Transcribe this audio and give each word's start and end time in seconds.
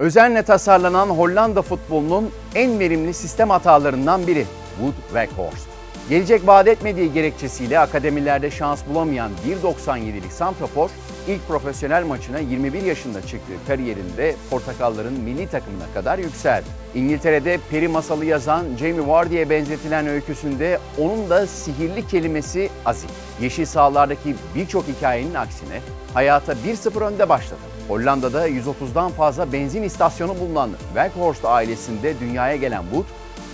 Özenle 0.00 0.42
tasarlanan 0.42 1.08
Hollanda 1.08 1.62
futbolunun 1.62 2.30
en 2.54 2.78
verimli 2.78 3.14
sistem 3.14 3.50
hatalarından 3.50 4.26
biri 4.26 4.46
Wout 4.76 4.94
Weghorst. 4.94 5.68
Gelecek 6.08 6.46
vaat 6.46 6.68
etmediği 6.68 7.12
gerekçesiyle 7.12 7.78
akademilerde 7.78 8.50
şans 8.50 8.86
bulamayan 8.86 9.30
1.97'lik 9.62 10.32
Santrafor 10.32 10.90
ilk 11.28 11.48
profesyonel 11.48 12.04
maçına 12.04 12.38
21 12.38 12.82
yaşında 12.82 13.20
çıktığı 13.22 13.66
kariyerinde 13.66 14.36
Portakalların 14.50 15.12
milli 15.12 15.48
takımına 15.48 15.86
kadar 15.94 16.18
yükseldi. 16.18 16.66
İngiltere'de 16.94 17.58
peri 17.70 17.88
masalı 17.88 18.24
yazan 18.24 18.64
Jamie 18.78 19.08
Vardy'ye 19.08 19.50
benzetilen 19.50 20.06
öyküsünde 20.06 20.78
onun 20.98 21.30
da 21.30 21.46
sihirli 21.46 22.06
kelimesi 22.06 22.70
azim. 22.86 23.10
Yeşil 23.40 23.66
sahalardaki 23.66 24.36
birçok 24.54 24.84
hikayenin 24.88 25.34
aksine 25.34 25.80
hayata 26.14 26.52
1-0 26.52 27.04
önde 27.04 27.28
başladı. 27.28 27.79
Hollanda'da 27.90 28.48
130'dan 28.48 29.10
fazla 29.10 29.52
benzin 29.52 29.82
istasyonu 29.82 30.40
bulunan 30.40 30.70
Weghorst 30.94 31.44
ailesinde 31.44 32.20
dünyaya 32.20 32.56
gelen 32.56 32.82
Wood, 32.82 33.04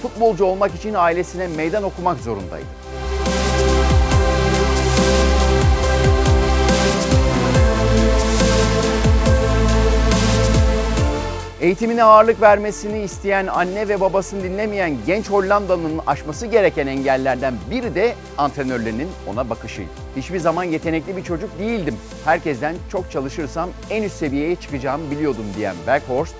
futbolcu 0.03 0.45
olmak 0.45 0.75
için 0.75 0.95
ailesine 0.95 1.47
meydan 1.47 1.83
okumak 1.83 2.21
zorundaydı. 2.21 2.67
Eğitimine 11.67 12.05
ağırlık 12.05 12.43
vermesini 12.43 13.03
isteyen 13.03 13.47
anne 13.47 13.89
ve 13.89 14.01
babasını 14.01 14.43
dinlemeyen 14.43 14.97
genç 15.07 15.31
Hollandalı'nın 15.31 16.01
aşması 16.07 16.47
gereken 16.47 16.87
engellerden 16.87 17.55
biri 17.71 17.95
de 17.95 18.15
antrenörlerinin 18.39 19.09
ona 19.27 19.51
bakışıydı. 19.51 19.89
Hiçbir 20.17 20.39
zaman 20.39 20.65
yetenekli 20.65 21.17
bir 21.17 21.25
çocuk 21.25 21.59
değildim. 21.59 21.95
Herkesten 22.25 22.75
çok 22.93 23.11
çalışırsam 23.11 23.71
en 23.91 24.03
üst 24.03 24.17
seviyeye 24.17 24.57
çıkacağımı 24.57 25.11
biliyordum 25.11 25.45
diyen 25.57 25.75
Weghorst, 25.75 26.35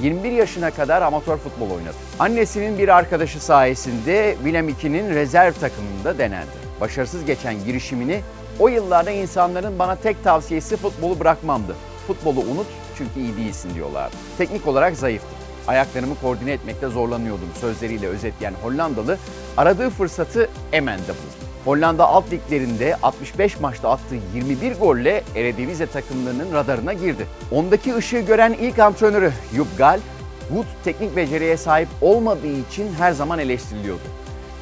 21 0.00 0.30
yaşına 0.30 0.70
kadar 0.70 1.02
amatör 1.02 1.36
futbol 1.36 1.70
oynadı. 1.70 1.96
Annesinin 2.18 2.78
bir 2.78 2.88
arkadaşı 2.88 3.40
sayesinde 3.40 4.34
Willem 4.42 4.68
II'nin 4.68 5.14
rezerv 5.14 5.52
takımında 5.52 6.18
denendi. 6.18 6.50
Başarısız 6.80 7.24
geçen 7.24 7.64
girişimini 7.64 8.20
o 8.58 8.68
yıllarda 8.68 9.10
insanların 9.10 9.78
bana 9.78 9.96
tek 9.96 10.24
tavsiyesi 10.24 10.76
futbolu 10.76 11.20
bırakmamdı. 11.20 11.76
Futbolu 12.06 12.40
unut 12.40 12.66
çünkü 12.98 13.20
iyi 13.20 13.36
değilsin 13.36 13.74
diyorlardı. 13.74 14.16
Teknik 14.38 14.66
olarak 14.66 14.96
zayıftım. 14.96 15.38
Ayaklarımı 15.68 16.14
koordine 16.22 16.52
etmekte 16.52 16.88
zorlanıyordum 16.88 17.48
sözleriyle 17.60 18.08
özetleyen 18.08 18.54
Hollandalı 18.62 19.18
aradığı 19.56 19.90
fırsatı 19.90 20.48
Emen'de 20.72 21.08
buldu. 21.08 21.42
Hollanda 21.64 22.06
alt 22.06 22.32
liglerinde 22.32 22.96
65 23.02 23.60
maçta 23.60 23.90
attığı 23.90 24.14
21 24.34 24.78
golle 24.78 25.22
Eredivisie 25.34 25.86
takımlarının 25.86 26.52
radarına 26.52 26.92
girdi. 26.92 27.26
Ondaki 27.50 27.94
ışığı 27.96 28.20
gören 28.20 28.52
ilk 28.52 28.78
antrenörü 28.78 29.32
Jupp 29.54 29.78
Gal, 29.78 30.00
Wood 30.48 30.66
teknik 30.84 31.16
beceriye 31.16 31.56
sahip 31.56 31.88
olmadığı 32.00 32.60
için 32.70 32.94
her 32.98 33.12
zaman 33.12 33.38
eleştiriliyordu. 33.38 34.02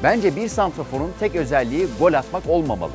Bence 0.03 0.35
bir 0.35 0.47
santraforun 0.47 1.11
tek 1.19 1.35
özelliği 1.35 1.87
gol 1.99 2.13
atmak 2.13 2.49
olmamalı. 2.49 2.91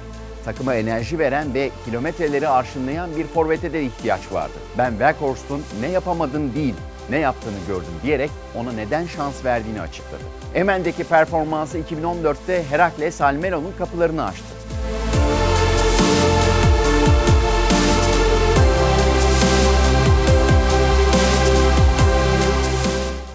Takıma 0.46 0.74
enerji 0.74 1.18
veren 1.18 1.54
ve 1.54 1.70
kilometreleri 1.84 2.48
arşınlayan 2.48 3.16
bir 3.16 3.26
forvete 3.26 3.72
de 3.72 3.82
ihtiyaç 3.82 4.20
vardı. 4.32 4.54
Ben 4.78 4.90
Weghorst'un 4.90 5.62
ne 5.80 5.88
yapamadın 5.88 6.54
değil, 6.54 6.74
ne 7.10 7.18
yaptığını 7.18 7.58
gördüm 7.68 7.92
diyerek 8.02 8.30
ona 8.54 8.72
neden 8.72 9.06
şans 9.06 9.44
verdiğini 9.44 9.80
açıkladı. 9.80 10.22
Emen'deki 10.54 11.04
performansı 11.04 11.78
2014'te 11.78 12.64
Herakles 12.70 13.20
Almero'nun 13.20 13.72
kapılarını 13.78 14.24
açtı. 14.24 14.55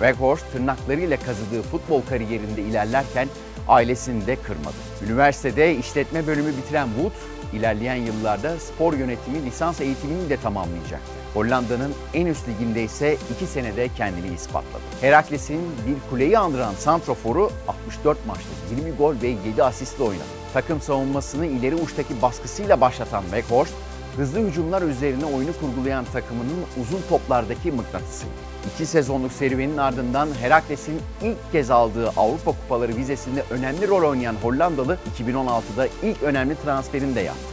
Weghorst 0.01 0.51
tırnaklarıyla 0.51 1.17
kazıdığı 1.17 1.61
futbol 1.61 2.01
kariyerinde 2.01 2.61
ilerlerken 2.61 3.27
ailesini 3.67 4.27
de 4.27 4.35
kırmadı. 4.35 4.75
Üniversitede 5.05 5.75
işletme 5.75 6.27
bölümü 6.27 6.57
bitiren 6.57 6.87
Wood, 6.87 7.11
ilerleyen 7.53 7.95
yıllarda 7.95 8.59
spor 8.59 8.93
yönetimi 8.93 9.45
lisans 9.45 9.81
eğitimini 9.81 10.29
de 10.29 10.37
tamamlayacaktı. 10.37 11.11
Hollanda'nın 11.33 11.93
en 12.13 12.25
üst 12.25 12.49
liginde 12.49 12.83
ise 12.83 13.17
2 13.35 13.45
senede 13.45 13.87
kendini 13.97 14.33
ispatladı. 14.33 14.83
Herakles'in 15.01 15.61
bir 15.87 16.09
kuleyi 16.09 16.37
andıran 16.37 16.73
santroforu 16.73 17.51
64 17.67 18.25
maçta 18.25 18.49
20 18.75 18.91
gol 18.91 19.15
ve 19.21 19.27
7 19.27 19.63
asistle 19.63 20.03
oynadı. 20.03 20.23
Takım 20.53 20.81
savunmasını 20.81 21.45
ileri 21.45 21.75
uçtaki 21.75 22.21
baskısıyla 22.21 22.81
başlatan 22.81 23.21
Weghorst, 23.21 23.73
hızlı 24.17 24.39
hücumlar 24.39 24.81
üzerine 24.81 25.25
oyunu 25.25 25.51
kurgulayan 25.59 26.05
takımının 26.05 26.59
uzun 26.81 27.01
toplardaki 27.09 27.71
mıknatısıydı. 27.71 28.31
İki 28.73 28.85
sezonluk 28.85 29.31
serüvenin 29.31 29.77
ardından 29.77 30.29
Herakles'in 30.41 31.01
ilk 31.21 31.51
kez 31.51 31.71
aldığı 31.71 32.09
Avrupa 32.09 32.51
Kupaları 32.51 32.95
vizesinde 32.95 33.43
önemli 33.49 33.87
rol 33.87 34.09
oynayan 34.09 34.35
Hollandalı 34.41 34.97
2016'da 35.19 35.87
ilk 36.03 36.23
önemli 36.23 36.55
transferini 36.55 37.15
de 37.15 37.21
yaptı. 37.21 37.51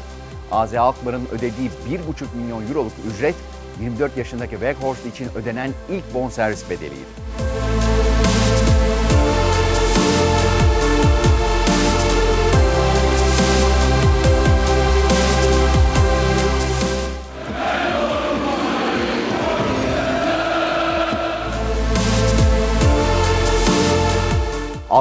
AZ 0.52 0.74
Alkmaar'ın 0.74 1.26
ödediği 1.32 1.70
1,5 1.91 2.42
milyon 2.42 2.69
euroluk 2.69 2.92
ücret 3.14 3.34
24 3.80 4.16
yaşındaki 4.16 4.50
Weghorst 4.50 5.06
için 5.06 5.28
ödenen 5.34 5.70
ilk 5.90 6.14
bonservis 6.14 6.70
bedeliydi. 6.70 7.47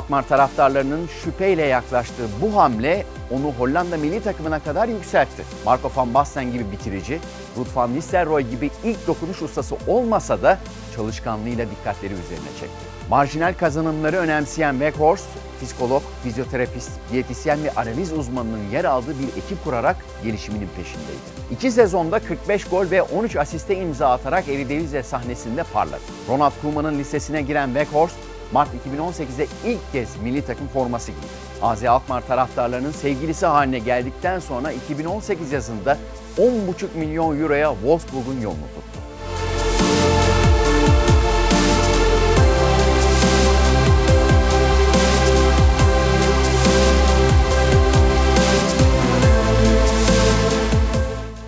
Alkmaar 0.08 0.28
taraftarlarının 0.28 1.08
şüpheyle 1.24 1.66
yaklaştığı 1.66 2.28
bu 2.42 2.56
hamle 2.56 3.06
onu 3.32 3.54
Hollanda 3.58 3.98
milli 3.98 4.24
takımına 4.24 4.60
kadar 4.60 4.88
yükseltti. 4.88 5.44
Marco 5.66 5.92
van 5.96 6.14
Basten 6.14 6.52
gibi 6.52 6.72
bitirici, 6.72 7.20
Ruud 7.58 7.76
van 7.76 7.96
Nistelrooy 7.96 8.44
gibi 8.44 8.72
ilk 8.84 9.08
dokunuş 9.08 9.42
ustası 9.42 9.76
olmasa 9.88 10.42
da 10.42 10.60
çalışkanlığıyla 10.96 11.66
dikkatleri 11.72 12.14
üzerine 12.14 12.50
çekti. 12.60 12.86
Marjinal 13.10 13.54
kazanımları 13.54 14.18
önemseyen 14.18 14.72
Weghorst, 14.72 15.28
psikolog, 15.62 16.04
fizyoterapist, 16.24 16.92
diyetisyen 17.12 17.64
ve 17.64 17.72
analiz 17.72 18.14
uzmanının 18.14 18.70
yer 18.72 18.86
aldığı 18.86 19.20
bir 19.20 19.42
ekip 19.44 19.64
kurarak 19.64 19.96
gelişiminin 20.24 20.70
peşindeydi. 20.78 21.52
İki 21.52 21.72
sezonda 21.72 22.20
45 22.20 22.66
gol 22.66 22.92
ve 22.92 23.02
13 23.02 23.36
asiste 23.36 23.76
imza 23.76 24.10
atarak 24.10 24.50
Eredivisie 24.50 25.04
sahnesinde 25.04 25.64
parladı. 25.64 26.02
Ronald 26.30 26.52
Koeman'ın 26.62 27.00
listesine 27.00 27.42
giren 27.42 27.68
Weghorst, 27.68 28.16
Mart 28.54 28.70
2018'de 28.88 29.48
ilk 29.66 29.92
kez 29.92 30.16
milli 30.24 30.46
takım 30.46 30.68
forması 30.68 31.12
giydi. 31.12 31.26
AZ 31.62 31.84
Alkmaar 31.84 32.28
taraftarlarının 32.28 32.92
sevgilisi 32.92 33.46
haline 33.46 33.80
geldikten 33.80 34.40
sonra 34.40 34.72
2018 34.72 35.52
yazında 35.52 35.98
10,5 36.38 36.52
milyon 36.96 37.40
euroya 37.42 37.74
Wolfsburg'un 37.74 38.42
yolunu 38.42 38.68
tuttu. 38.76 39.07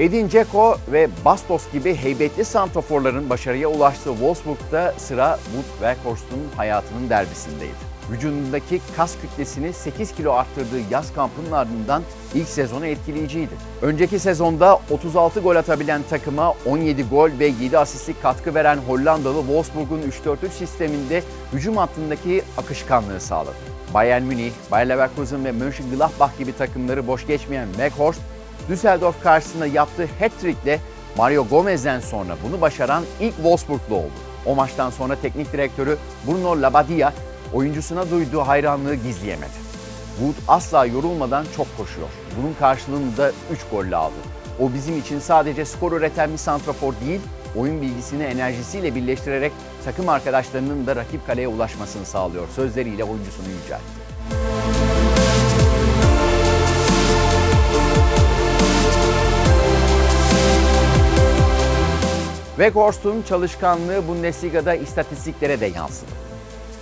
Edin 0.09 0.30
Dzeko 0.30 0.78
ve 0.92 1.09
Bastos 1.25 1.72
gibi 1.72 1.96
heybetli 1.96 2.46
santraforların 2.46 3.30
başarıya 3.30 3.68
ulaştığı 3.68 4.09
Wolfsburg'da 4.09 4.94
sıra 4.97 5.40
Wout 5.44 5.66
Weghorst'un 5.72 6.40
hayatının 6.58 7.09
derbisindeydi. 7.09 7.74
Vücudundaki 8.12 8.81
kas 8.97 9.16
kütlesini 9.22 9.74
8 9.74 10.12
kilo 10.12 10.31
arttırdığı 10.31 10.92
yaz 10.92 11.14
kampının 11.14 11.52
ardından 11.52 12.03
ilk 12.34 12.47
sezonu 12.47 12.86
etkileyiciydi. 12.86 13.53
Önceki 13.81 14.20
sezonda 14.20 14.80
36 14.90 15.40
gol 15.40 15.56
atabilen 15.56 16.02
takıma 16.09 16.53
17 16.66 17.03
gol 17.03 17.30
ve 17.40 17.46
7 17.46 17.78
asistlik 17.78 18.22
katkı 18.22 18.56
veren 18.56 18.78
Hollandalı 18.78 19.40
Wolfsburg'un 19.40 20.02
3-4-3 20.26 20.50
sisteminde 20.58 21.23
hücum 21.53 21.78
hattındaki 21.78 22.44
akışkanlığı 22.58 23.20
sağladı. 23.20 23.56
Bayern 23.94 24.23
Münih, 24.23 24.52
Bayer 24.72 24.90
Leverkusen 24.90 25.46
ve 25.46 25.52
Mönchengladbach 25.52 26.38
gibi 26.38 26.58
takımları 26.58 27.08
boş 27.08 27.28
geçmeyen 27.28 27.67
Weghorst, 27.67 28.22
Düsseldorf 28.70 29.24
karşısında 29.24 29.66
yaptığı 29.68 30.08
hat-trick'le 30.20 30.80
Mario 31.18 31.48
Gomez'den 31.48 32.00
sonra 32.00 32.38
bunu 32.44 32.62
başaran 32.62 33.04
ilk 33.20 33.36
Wolfsburglu 33.36 33.96
oldu. 33.96 34.12
O 34.46 34.56
maçtan 34.56 34.90
sonra 34.90 35.16
teknik 35.22 35.54
direktörü 35.54 35.98
Bruno 36.28 36.62
Labbadia 36.62 37.14
oyuncusuna 37.54 38.12
duyduğu 38.12 38.42
hayranlığı 38.42 38.96
gizleyemedi. 38.96 39.70
Wood 40.18 40.36
asla 40.48 40.86
yorulmadan 40.86 41.46
çok 41.58 41.78
koşuyor. 41.78 42.08
Bunun 42.38 42.54
karşılığını 42.54 43.18
da 43.18 43.32
3 43.52 43.60
golle 43.72 43.96
aldı. 43.96 44.16
O 44.60 44.74
bizim 44.74 45.00
için 45.00 45.20
sadece 45.20 45.66
skor 45.66 45.92
üreten 45.92 46.32
bir 46.32 46.38
santrafor 46.38 46.94
değil, 47.06 47.22
oyun 47.56 47.82
bilgisini 47.82 48.24
enerjisiyle 48.24 48.96
birleştirerek 48.96 49.52
takım 49.86 50.10
arkadaşlarının 50.10 50.88
da 50.88 50.96
rakip 50.96 51.28
kaleye 51.28 51.48
ulaşmasını 51.48 52.06
sağlıyor 52.06 52.48
sözleriyle 52.56 53.04
oyuncusunu 53.04 53.48
yüceltti. 53.48 54.09
Weghorst'un 62.59 63.22
çalışkanlığı 63.22 64.08
Bundesliga'da 64.08 64.76
istatistiklere 64.76 65.59
de 65.59 65.66
yansıdı. 65.66 66.11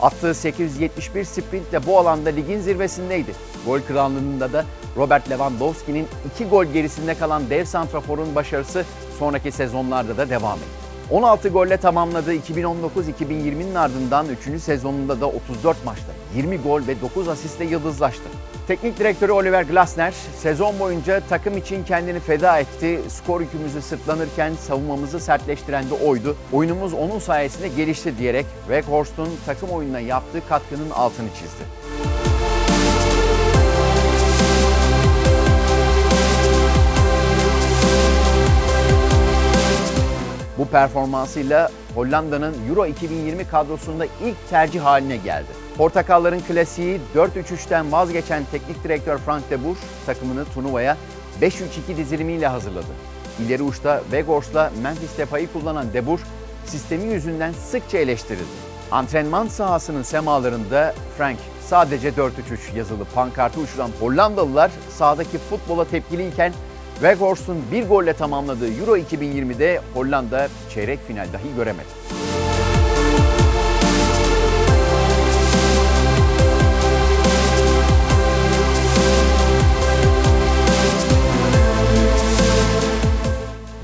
Attığı 0.02 0.34
871 0.34 1.24
sprintle 1.24 1.86
bu 1.86 2.00
alanda 2.00 2.30
ligin 2.30 2.60
zirvesindeydi. 2.60 3.32
Gol 3.66 3.80
krallığında 3.80 4.54
da 4.54 4.66
Robert 4.98 5.30
Lewandowski'nin 5.30 6.08
2 6.36 6.46
gol 6.46 6.66
gerisinde 6.66 7.16
kalan 7.16 7.50
dev 7.50 7.66
santraforun 7.66 8.36
başarısı 8.36 8.86
sonraki 9.20 9.52
sezonlarda 9.52 10.18
da 10.18 10.30
devam 10.30 10.58
etti. 10.58 10.88
16 11.12 11.50
golle 11.50 11.78
tamamladığı 11.78 12.36
2019-2020'nin 12.36 13.76
ardından 13.76 14.26
3. 14.56 14.62
sezonunda 14.62 15.22
da 15.22 15.28
34 15.28 15.86
maçta 15.86 16.12
20 16.36 16.58
gol 16.58 16.88
ve 16.88 17.02
9 17.02 17.28
asistle 17.28 17.66
yıldızlaştı. 17.66 18.30
Teknik 18.68 19.00
direktörü 19.00 19.32
Oliver 19.32 19.62
Glasner 19.62 20.14
sezon 20.38 20.80
boyunca 20.80 21.22
takım 21.30 21.58
için 21.58 21.84
kendini 21.84 22.20
feda 22.20 22.60
etti. 22.60 23.00
Skor 23.10 23.42
yükümüzü 23.42 23.82
sırtlanırken 23.82 24.54
savunmamızı 24.54 25.20
sertleştiren 25.20 25.90
de 25.90 25.94
oydu. 25.94 26.38
Oyunumuz 26.54 26.94
onun 26.94 27.20
sayesinde 27.20 27.68
gelişti 27.68 28.18
diyerek 28.18 28.46
Weghorst'un 28.68 29.30
takım 29.46 29.70
oyununa 29.70 30.00
yaptığı 30.00 30.48
katkının 30.50 30.90
altını 30.90 31.28
çizdi. 31.30 31.64
Bu 40.58 40.66
performansıyla 40.66 41.70
Hollanda'nın 41.96 42.56
Euro 42.70 42.86
2020 42.86 43.48
kadrosunda 43.48 44.06
ilk 44.06 44.50
tercih 44.50 44.82
haline 44.82 45.18
geldi. 45.18 45.67
Portakalların 45.78 46.40
klasiği 46.40 47.00
4-3-3'ten 47.16 47.92
vazgeçen 47.92 48.44
teknik 48.52 48.84
direktör 48.84 49.18
Frank 49.18 49.50
de 49.50 49.64
Boer 49.64 49.76
takımını 50.06 50.46
turnuvaya 50.46 50.98
5-3-2 51.42 51.98
dizilimiyle 51.98 52.48
hazırladı. 52.48 52.88
İleri 53.46 53.64
uçta 53.64 54.02
Weghorst'la 54.04 54.72
Memphis 54.84 55.18
Depay'ı 55.18 55.48
kullanan 55.54 55.94
De 55.94 56.06
Boer 56.06 56.20
sistemi 56.66 57.14
yüzünden 57.14 57.52
sıkça 57.52 57.98
eleştirildi. 57.98 58.68
Antrenman 58.92 59.48
sahasının 59.48 60.04
semalarında 60.04 60.94
Frank 61.18 61.38
sadece 61.62 62.10
4-3-3 62.10 62.32
yazılı 62.76 63.06
pankartı 63.06 63.60
uçuran 63.60 63.90
Hollandalılar 64.00 64.72
sahadaki 64.90 65.38
futbola 65.38 65.86
tepkiliyken 65.86 66.54
Weghorst'un 66.94 67.58
bir 67.72 67.88
golle 67.88 68.14
tamamladığı 68.14 68.80
Euro 68.80 68.98
2020'de 68.98 69.82
Hollanda 69.94 70.48
çeyrek 70.74 71.08
final 71.08 71.34
dahi 71.34 71.56
göremedi. 71.56 71.90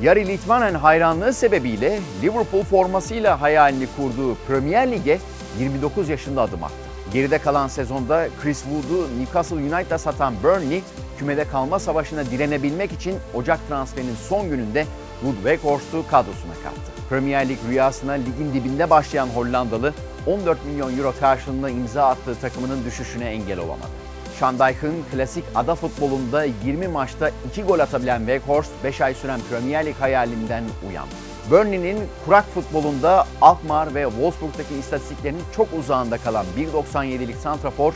Yari 0.04 0.28
Litmanen 0.28 0.74
hayranlığı 0.74 1.34
sebebiyle 1.34 2.00
Liverpool 2.22 2.64
formasıyla 2.64 3.42
hayalini 3.42 3.88
kurduğu 3.98 4.36
Premier 4.48 4.92
Lig'e 4.92 5.20
29 5.60 6.10
yaşında 6.10 6.42
adım 6.42 6.64
attı. 6.64 6.76
Geride 7.14 7.38
kalan 7.38 7.68
sezonda 7.68 8.28
Chris 8.42 8.64
Wood'u 8.64 9.20
Newcastle 9.20 9.56
United'a 9.56 9.98
satan 9.98 10.34
Burnley, 10.44 10.82
kümede 11.20 11.48
kalma 11.48 11.80
savaşına 11.80 12.26
direnebilmek 12.26 12.92
için 12.92 13.16
Ocak 13.34 13.68
transferinin 13.68 14.16
son 14.30 14.50
gününde 14.50 14.86
Wood 15.22 15.36
Weghorst'u 15.36 16.08
kadrosuna 16.12 16.54
kattı. 16.64 16.92
Premier 17.10 17.50
Lig 17.50 17.58
rüyasına 17.70 18.12
ligin 18.12 18.54
dibinde 18.54 18.90
başlayan 18.90 19.28
Hollandalı 19.28 19.94
14 20.28 20.66
milyon 20.66 20.98
euro 20.98 21.14
karşılığında 21.20 21.70
imza 21.70 22.08
attığı 22.08 22.36
takımının 22.36 22.86
düşüşüne 22.86 23.26
engel 23.26 23.60
olamadı. 23.60 24.03
Şandayh'ın 24.40 24.96
klasik 25.12 25.44
ada 25.56 25.76
futbolunda 25.76 26.44
20 26.66 26.88
maçta 26.88 27.32
2 27.52 27.64
gol 27.64 27.80
atabilen 27.80 28.18
Weghorst 28.18 28.72
5 28.84 29.02
ay 29.02 29.14
süren 29.14 29.40
Premier 29.50 29.86
Lig 29.86 29.96
hayalinden 29.96 30.64
uyandı. 30.90 31.16
Burnley'nin 31.52 32.00
kurak 32.26 32.46
futbolunda 32.54 33.28
Alkmaar 33.42 33.96
ve 33.96 34.04
Wolfsburg'daki 34.04 34.76
istatistiklerinin 34.76 35.44
çok 35.56 35.68
uzağında 35.80 36.18
kalan 36.18 36.46
1.97'lik 36.58 37.36
santrafor 37.36 37.94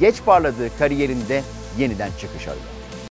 geç 0.00 0.24
parladığı 0.24 0.78
kariyerinde 0.78 1.42
yeniden 1.78 2.10
çıkış 2.20 2.48
arıyor. 2.48 2.81